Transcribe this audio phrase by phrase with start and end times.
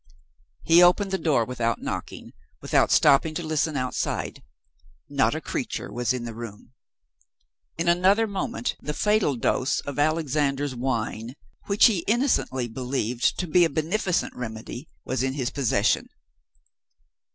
[0.63, 4.41] He opened the door without knocking, without stopping to listen outside.
[5.07, 6.71] Not a creature was in the room.
[7.77, 11.35] In another moment the fatal dose of "Alexander's Wine,"
[11.67, 16.09] which he innocently believed to be a beneficent remedy, was in his possession.